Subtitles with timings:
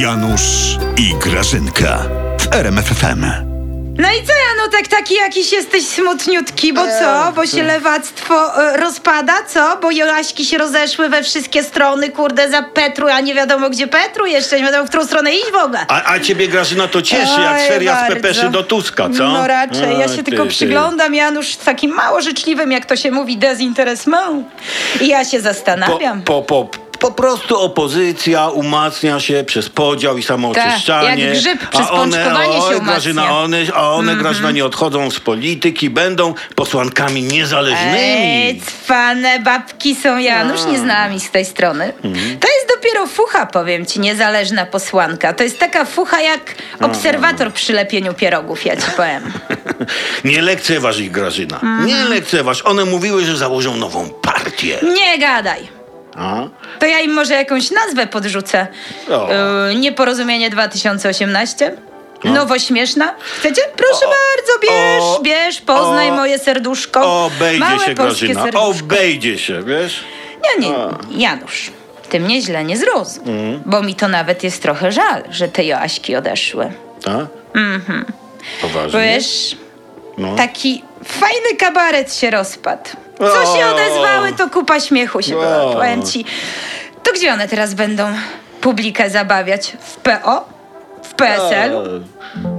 [0.00, 1.98] Janusz i Grażynka
[2.40, 3.24] w RMFFM.
[3.98, 7.32] No i co, Janutek, taki jakiś jesteś smutniutki, bo co?
[7.36, 9.78] Bo się lewactwo e, rozpada, co?
[9.82, 14.26] Bo Joaśki się rozeszły we wszystkie strony, kurde, za Petru, a nie wiadomo gdzie Petru
[14.26, 15.86] jeszcze, nie wiadomo w którą stronę iść w ogóle.
[15.88, 18.14] A, a ciebie Grażyna to cieszy, jak Oj, seria z bardzo.
[18.16, 19.28] Pepeszy do Tuska, co?
[19.28, 20.50] No raczej, ja Oj, się ty, tylko ty.
[20.50, 24.46] przyglądam, Janusz, z takim mało życzliwym, jak to się mówi, dezinteresment.
[25.00, 26.22] I ja się Po, zastanawiam.
[26.22, 26.68] po, po,
[27.02, 31.08] po prostu opozycja umacnia się przez podział i samooczyszczanie.
[31.08, 32.84] Tak, jak grzyb przez a one, pączkowanie się.
[32.84, 37.98] Grażyna, one, a one Grażyna nie odchodzą z polityki, będą posłankami niezależnymi.
[37.98, 41.92] Ej, cwane babki są, Janusz, nie znałam ich z tej strony.
[42.04, 42.38] Mhm.
[42.38, 45.32] To jest dopiero fucha, powiem ci, niezależna posłanka.
[45.32, 49.32] To jest taka fucha jak obserwator przy lepieniu pierogów, ja ci powiem.
[50.24, 51.56] nie lekceważ ich, Grażyna.
[51.56, 51.86] Mhm.
[51.86, 52.62] Nie lekceważ.
[52.62, 54.78] One mówiły, że założą nową partię.
[54.94, 55.81] Nie gadaj.
[56.16, 56.42] A?
[56.78, 58.66] To ja im może jakąś nazwę podrzucę.
[59.10, 59.28] O.
[59.68, 61.76] Yy, nieporozumienie 2018?
[62.24, 63.14] Nowośmieszna?
[63.38, 63.62] Chcecie?
[63.76, 67.24] Proszę bardzo, bierz, o, bierz, poznaj o, moje serduszko.
[67.24, 68.44] Obejdzie Małe się, Grażyna.
[68.54, 70.04] Obejdzie się, wiesz?
[70.60, 70.74] Nie, nie,
[71.22, 71.70] Janusz,
[72.08, 73.62] ty mnie źle nie zrozum, Mhm.
[73.66, 76.72] bo mi to nawet jest trochę żal, że te Joaśki odeszły.
[77.04, 77.26] Tak?
[77.54, 78.04] Mhm.
[78.62, 78.92] Poważnie?
[78.92, 79.56] Bo wiesz,
[80.18, 80.36] No.
[80.36, 82.90] taki fajny kabaret się rozpadł.
[83.18, 86.24] Co się odezwały, to kupa śmiechu się była, powiem ci.
[87.02, 88.04] To gdzie one teraz będą
[88.60, 89.76] publikę zabawiać?
[89.80, 90.44] W PO?
[91.02, 91.80] W PSL-u?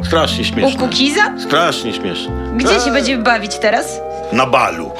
[0.01, 0.79] E, Strasznie U śmieszne.
[0.79, 1.33] Kukiza?
[1.47, 2.31] Strasznie śmieszne.
[2.55, 3.99] Gdzie E, się będziemy bawić teraz?
[4.31, 4.91] Na balu.